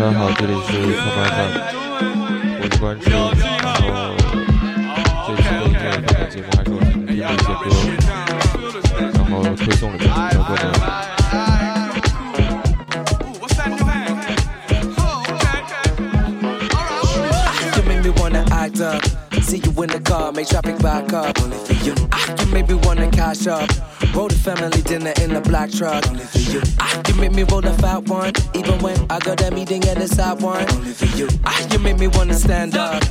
[0.00, 1.36] 家好，这里是泡泡饭，
[2.58, 3.04] 我是关志。
[3.10, 3.20] 然
[3.76, 3.84] 后
[5.26, 7.64] 这期的音乐分享节目还是我听的一些歌，
[9.12, 10.10] 然后推送了这首
[10.44, 10.62] 歌的。
[19.46, 21.38] See you in the car, make traffic back up.
[21.83, 21.95] You.
[22.11, 23.67] Ah, you make me wanna cash up.
[24.13, 26.05] Roll the family dinner in the black truck.
[26.07, 26.61] Only for you.
[26.79, 28.33] Ah, you make me roll the fat one.
[28.53, 30.69] Even when I got that meeting at the side one.
[30.71, 31.27] Only for you.
[31.43, 33.03] Ah, you make me wanna stand up.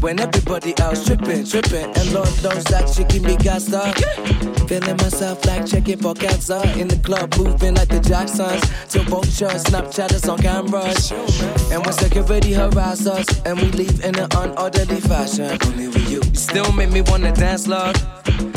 [0.00, 3.94] When everybody else tripping, tripping, and Lord knows that she keep me gassed up.
[4.68, 8.62] Feeling myself like checking for cancer in the club, moving like the Jacksons.
[8.88, 11.10] Till vulture, Snapchatters on cameras.
[11.72, 15.58] And when security harass us, and we leave in an unorderly fashion.
[15.66, 17.96] Only with you, you still make me wanna dance, love.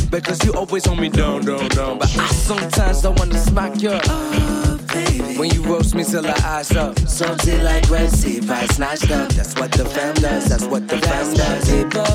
[0.09, 1.98] Because you always hold me down, down, down.
[1.98, 4.53] But I sometimes don't wanna smack you.
[4.94, 5.38] Baby.
[5.40, 7.00] When you roast me till the eyes up.
[7.00, 9.30] Salty like Red Sea, right snatched up.
[9.30, 11.66] That's what the fam does, that's what the fam does.
[11.67, 12.06] People,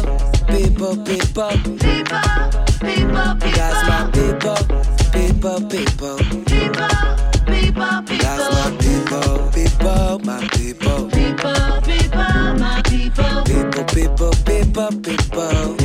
[0.47, 1.51] people, people.
[1.83, 2.23] People,
[2.87, 3.51] people, people.
[3.59, 4.57] That's my people,
[5.13, 6.19] people, people.
[6.47, 6.89] People,
[7.51, 8.19] people, people.
[8.23, 11.11] That's my people, people, my people.
[11.11, 14.33] People, people, my people, people, people.
[14.45, 15.78] People, people,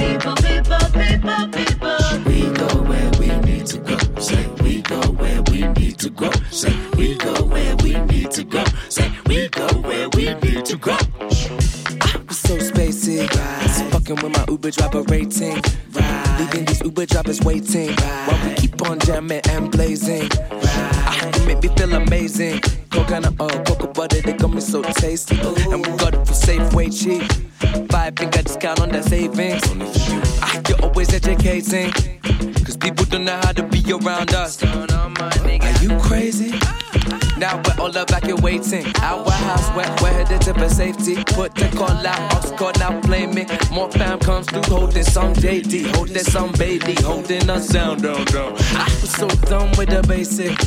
[6.63, 8.63] Say we go where we need to go.
[8.87, 10.93] Say we go where we need to go.
[10.93, 13.27] I'm so spacey.
[13.29, 13.91] Right.
[13.91, 15.61] Fucking with my Uber driver rating.
[15.91, 16.37] Right.
[16.39, 17.89] Leaving these Uber drivers waiting.
[17.89, 18.27] Right.
[18.29, 20.29] While we keep on jamming and blazing.
[20.49, 21.35] Right.
[21.37, 22.61] You make me feel amazing.
[22.91, 25.37] Coconut oil, cocoa butter, they got me so tasty.
[25.41, 27.29] And we got it for Safeway cheap.
[27.91, 29.63] Five finger discount on that savings.
[30.41, 31.91] Ah, you're always educating.
[32.63, 34.61] Cause people don't know how to around us.
[34.63, 36.51] Are you crazy?
[37.37, 38.85] Now we're all evacuating.
[39.01, 41.23] Our house, we're, we're headed to for safety.
[41.33, 43.47] Put the call out, ox call now blaming.
[43.71, 48.53] More fam comes through, holding some JD, holding some baby, holding us down, down, down.
[48.57, 50.57] Ah, I'm so done with the basic.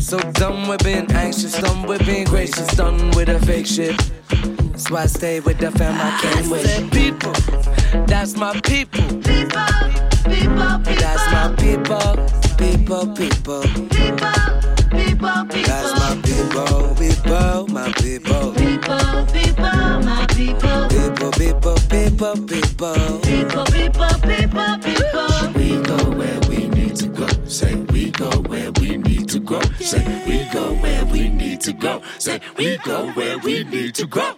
[0.00, 3.96] So done with being anxious, done with being gracious, done with the fake shit.
[4.70, 6.92] That's why I stay with the fam I came with.
[6.92, 7.32] People,
[8.06, 9.02] that's my people.
[9.20, 10.94] People, people, people.
[11.00, 12.16] That's my people,
[12.58, 13.62] people, people.
[13.90, 14.38] People,
[14.90, 15.66] people, people.
[15.66, 18.52] That's my people, people, my people.
[18.52, 20.88] People, people, my people.
[20.88, 23.20] People, people, people, people.
[23.20, 25.52] People, people, people, people.
[25.54, 27.26] We go where we need to go.
[27.46, 29.60] Say we go where we need to go.
[29.80, 32.02] Say we go where we need to go.
[32.18, 34.36] Say we go where we need to go.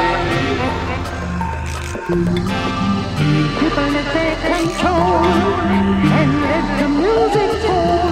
[3.60, 5.24] You're gonna take control
[6.18, 8.06] and let the music pour.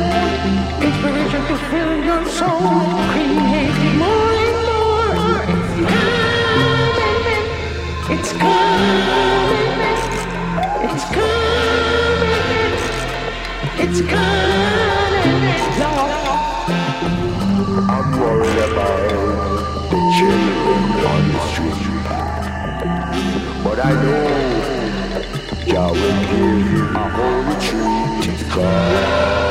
[0.87, 2.71] Inspiration to fill your soul,
[3.11, 5.15] create more and more.
[5.59, 5.71] It's
[6.03, 7.47] coming,
[8.15, 9.73] it's coming,
[10.87, 12.43] it's coming,
[13.85, 14.92] it's coming,
[18.23, 20.83] Worried about the children
[21.13, 22.07] on the street.
[23.65, 24.27] But I know
[25.67, 28.23] Jah will give a holy treat.
[28.31, 29.43] It's coming.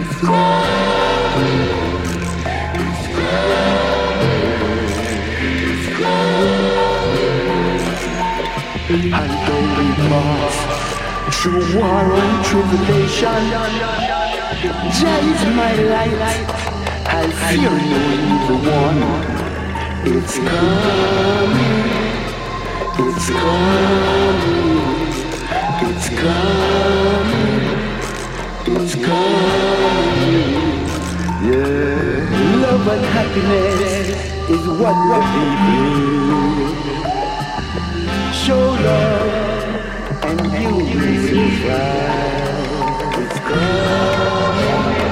[0.00, 1.60] It's coming.
[2.80, 4.38] It's coming.
[5.68, 6.64] It's coming.
[9.12, 10.56] And though we pass
[11.36, 13.42] through war and tribulation,
[14.96, 16.73] Jah is my light.
[17.26, 18.00] I fear no
[18.34, 19.02] evil one.
[20.06, 21.88] It's coming.
[23.04, 24.82] It's coming.
[25.88, 27.64] It's coming.
[28.76, 30.52] It's coming.
[31.48, 32.62] Yeah.
[32.62, 34.08] Love and happiness
[34.50, 35.18] is what we
[35.64, 36.74] people
[38.44, 39.30] show love
[40.24, 45.03] and you will find it's coming,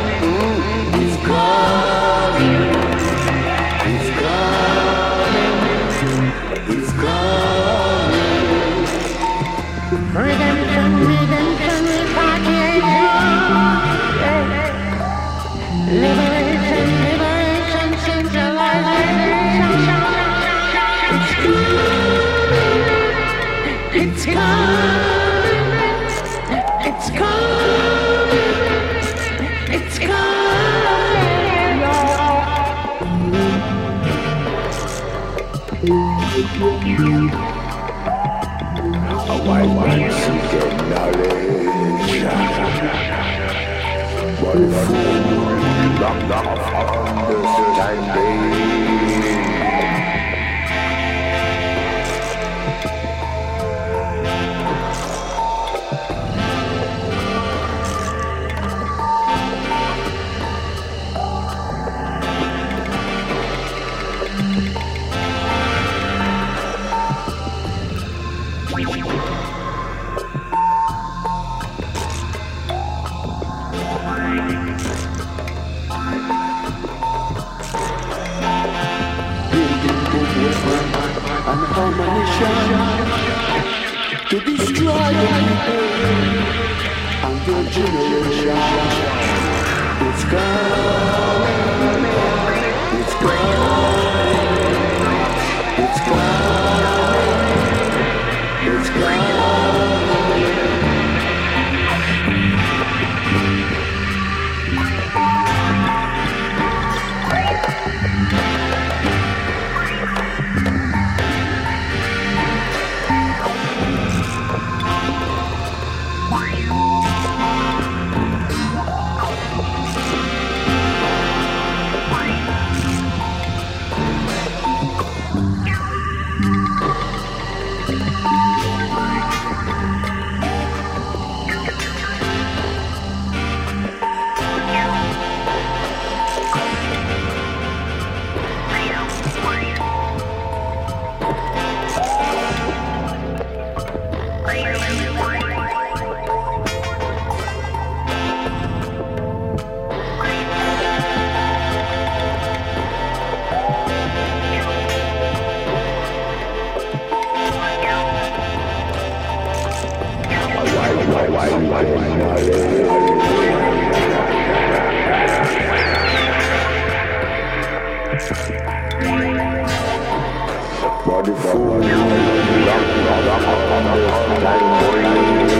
[171.15, 171.29] Of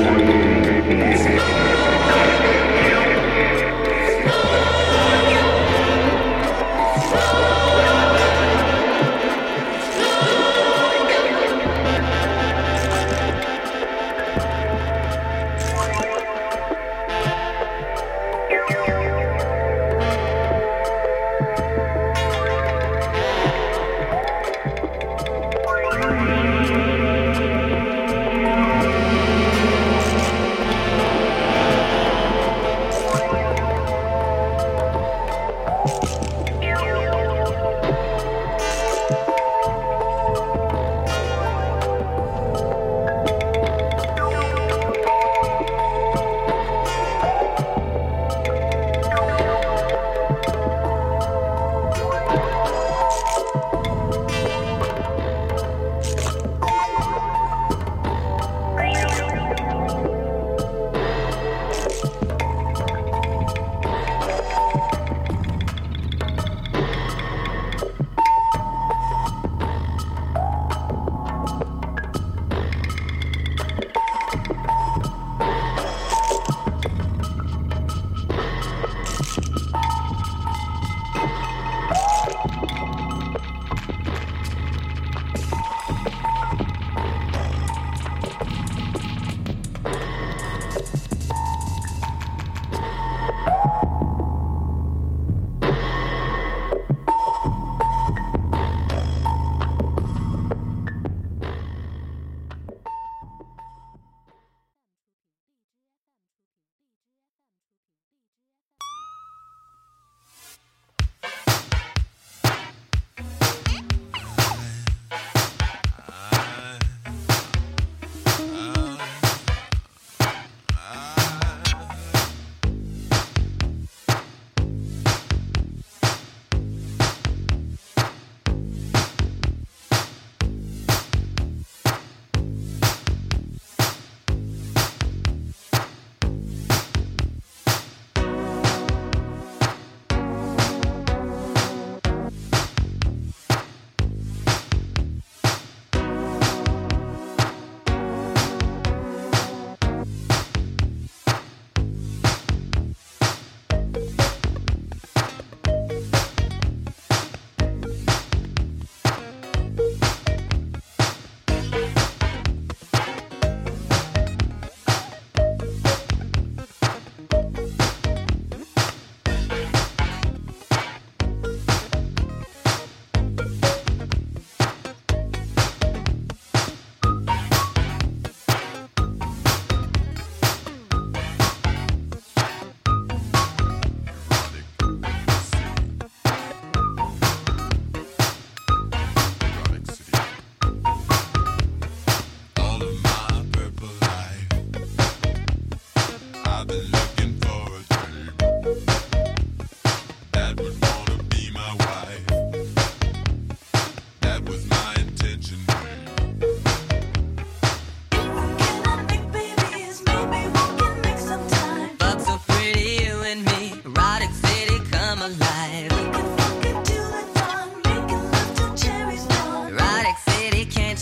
[0.09, 1.72] understanding.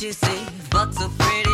[0.03, 1.50] you see, but so pretty.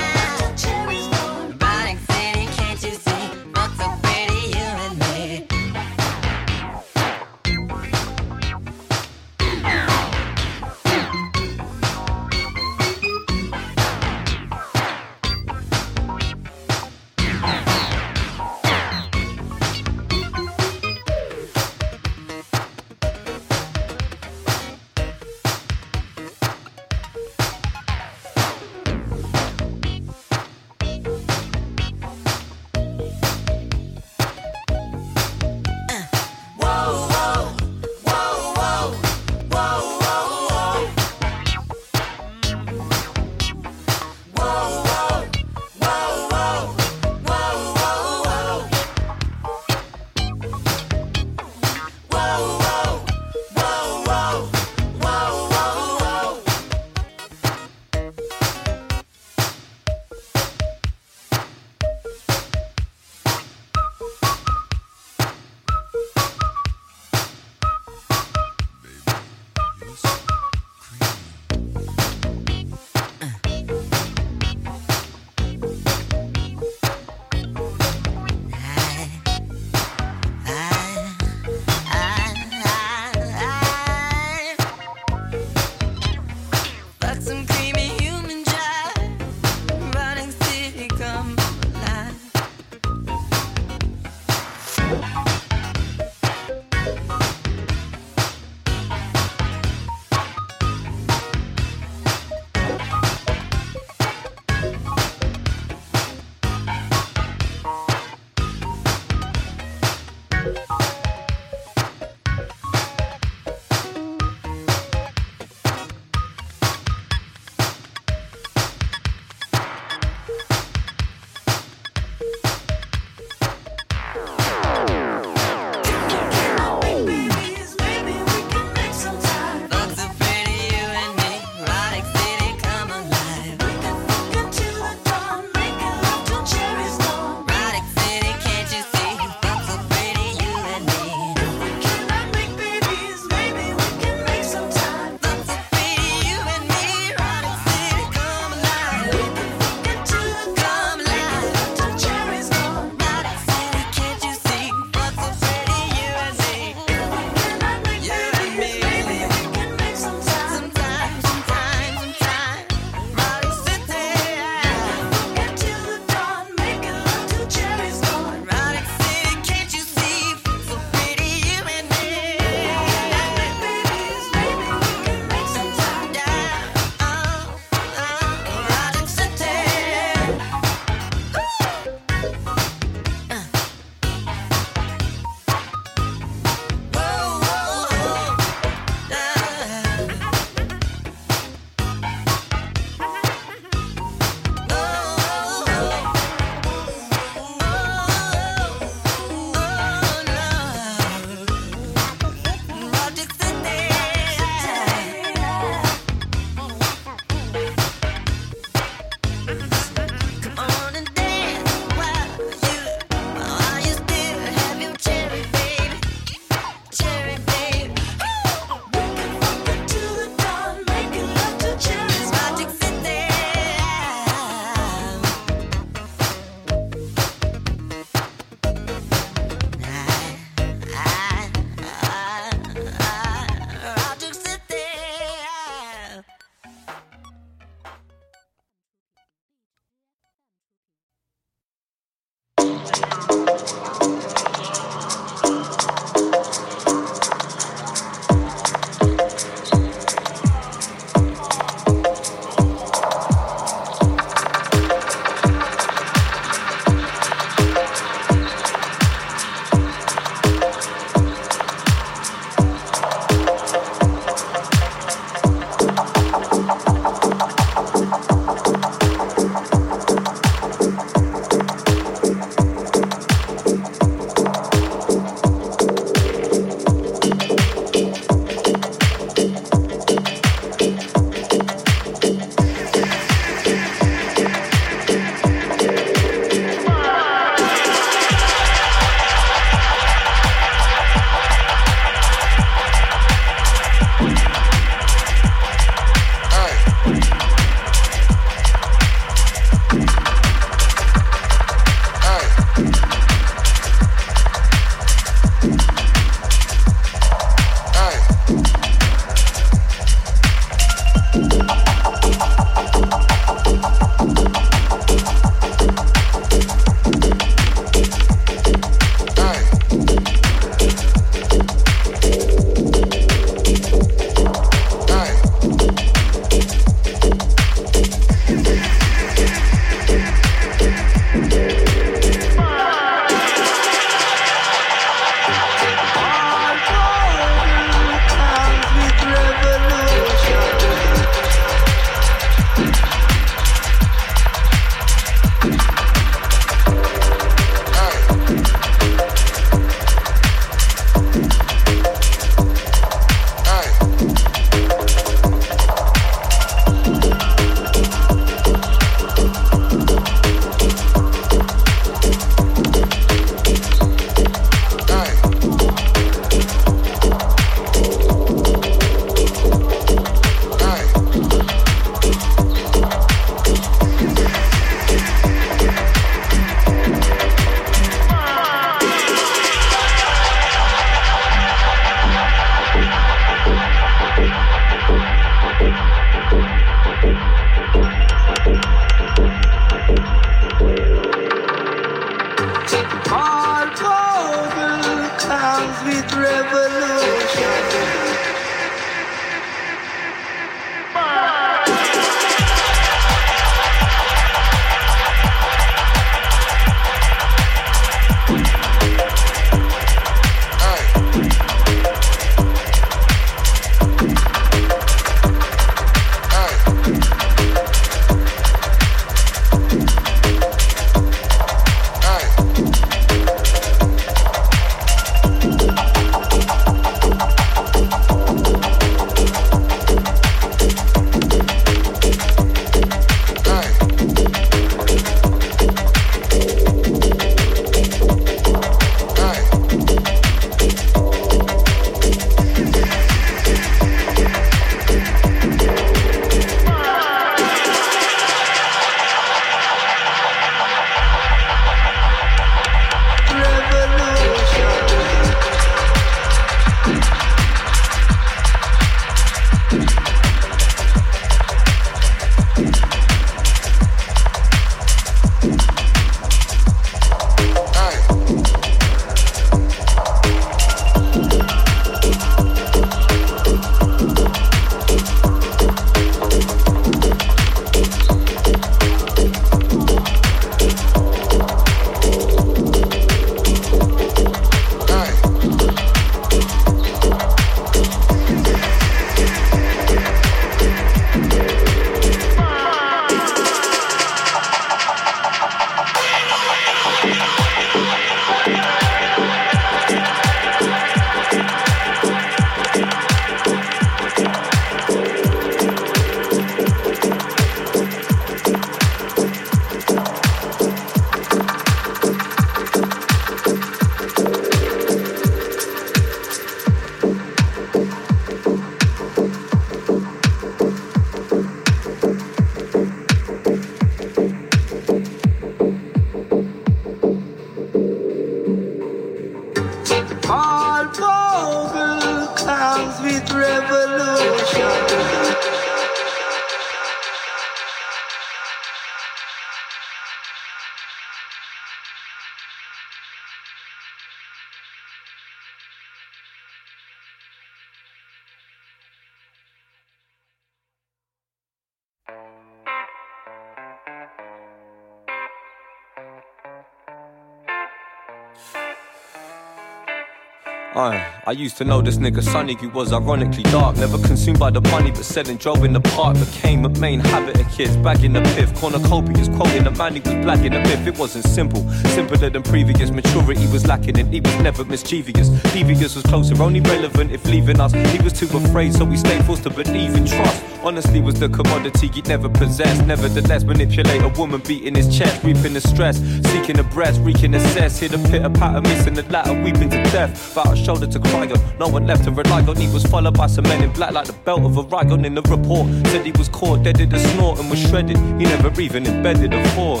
[561.48, 563.96] I used to know this nigga Sonny who was ironically dark.
[563.96, 566.38] Never consumed by the money, but selling drove in the park.
[566.38, 568.70] Became a main habit of kids, bagging the piff.
[568.74, 571.06] Cornucopias quoting the man he was blacking the myth.
[571.06, 573.10] It wasn't simple, simpler than previous.
[573.10, 575.48] Maturity was lacking, and he was never mischievous.
[575.72, 577.94] Devious was closer, only relevant if leaving us.
[577.94, 580.62] He was too afraid, so we stayed forced to believe in trust.
[580.88, 583.04] Honestly, was the commodity he'd never possessed.
[583.04, 586.16] Nevertheless, manipulate a woman, beating his chest, reaping the stress,
[586.50, 588.00] seeking the breast, wreaking cess.
[588.00, 590.52] Hear the pitter patter, missing the latter, weeping to death.
[590.52, 592.74] About a shoulder to cry on, no one left to rely on.
[592.74, 595.34] He was followed by some men in black, like the belt of a Orion in
[595.34, 595.88] the report.
[596.06, 598.16] Said he was caught dead in the snort and was shredded.
[598.16, 600.00] He never even embedded a thought.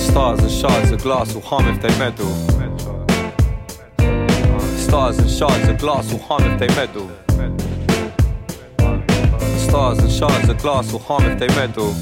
[0.00, 2.34] Stars and shards of glass will harm if they meddle.
[4.78, 7.10] Stars and shards of glass will harm if they meddle.
[9.72, 11.94] Stars and shards of glass will harm if they meddle.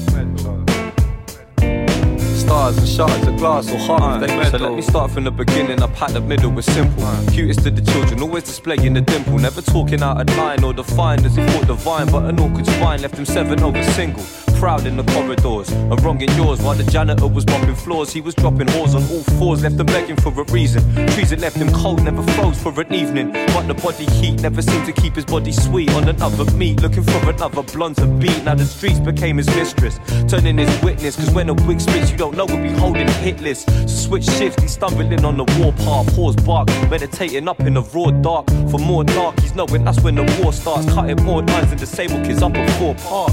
[2.51, 4.51] Stars and shards of glass or harm if they meddle.
[4.51, 5.81] So let me start from the beginning.
[5.81, 7.01] I pat the middle was simple.
[7.01, 7.31] Uh.
[7.31, 9.39] Cutest to the children, always displaying the dimple.
[9.39, 13.01] Never talking out of line or defined as he thought divine, but an awkward spine
[13.03, 14.21] left him seven over single
[14.61, 18.13] crowd in the corridors and wrong in yours while the janitor was mopping floors.
[18.13, 20.83] He was dropping whores on all fours, left them begging for a reason.
[21.13, 24.61] Trees that left him cold never froze for an evening, but the body heat never
[24.61, 25.89] seemed to keep his body sweet.
[25.95, 28.43] On another meat, looking for another blunt to beat.
[28.43, 31.15] Now the streets became his mistress, turning his witness.
[31.15, 33.65] Cause when a wig spits, you don't know we'll be holding hit lists.
[33.65, 38.09] So switch shifts, he's stumbling on the warpath, pause bark, meditating up in the raw
[38.21, 38.49] dark.
[38.69, 42.25] For more dark, he's knowing that's when the war starts, cutting more lines and disabled
[42.25, 43.31] kids up at four park.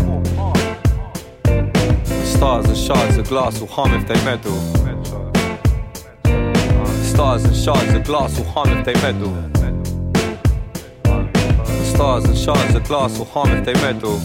[2.24, 4.58] Stars and shards of glass will harm if they meddle.
[7.02, 9.32] Stars and shards of glass will harm if they meddle.
[11.84, 14.20] Stars and shards of glass will harm if they meddle.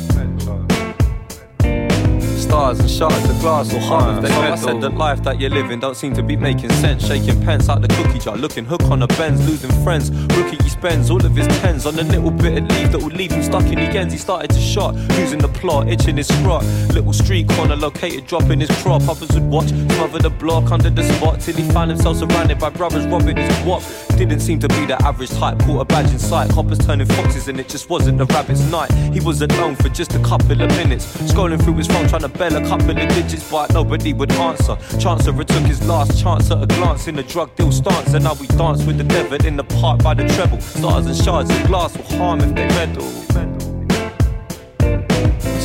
[2.53, 4.53] And shards of glass will harm if they meddle.
[4.53, 7.05] I said the life that you're living don't seem to be making sense.
[7.05, 10.11] Shaking pence out the cookie jar, looking hook on a Benz, losing friends.
[10.11, 13.09] Rookie he spends all of his tens on a little bit of leave that will
[13.09, 14.13] leave him stuck in the ends.
[14.13, 16.63] He started to shot, losing the plot, itching his scrot.
[16.93, 19.01] Little street corner located, dropping his crop.
[19.09, 22.69] Others would watch, smother the block under the spot till he found himself surrounded by
[22.69, 23.81] brothers robbing his wop.
[24.15, 26.51] Didn't seem to be the average type, caught a badge in sight.
[26.51, 28.91] Coppers turning foxes, and it just wasn't the rabbit's night.
[29.11, 32.29] He was alone for just a couple of minutes, scrolling through his phone trying to
[32.49, 34.75] bell a couple of digits, but nobody would answer.
[35.01, 38.33] Chancer took his last chance at a glance in the drug deal stance, and now
[38.33, 40.59] we dance with the devil in the park by the treble.
[40.59, 43.09] Stars and shards of glass will harm if they meddle.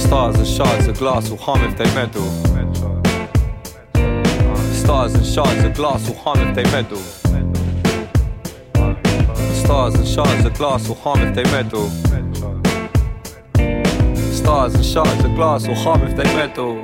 [0.07, 2.31] Stars and shards of glass will harm if they meddle.
[4.73, 7.03] Stars and shards of glass will harm if they meddle.
[9.64, 11.91] Stars and shards of glass will harm if they meddle.
[14.51, 16.77] And shards of glass will harm if they meddle.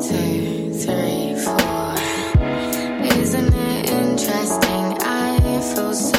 [0.00, 1.94] Two, three, four.
[3.18, 4.98] Isn't it interesting?
[5.00, 6.11] I feel so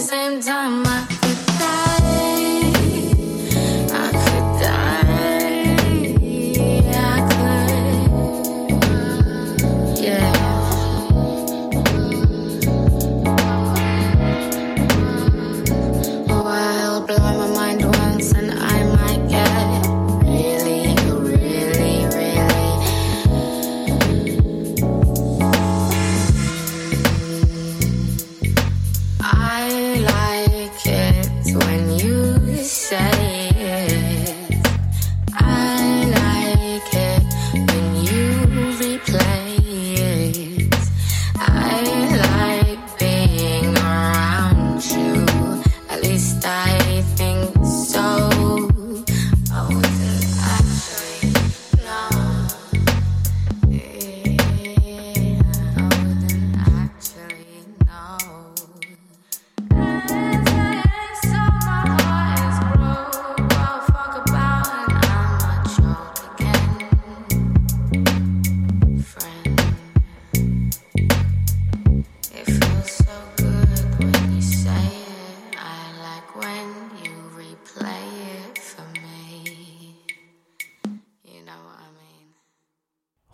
[0.00, 0.87] same time.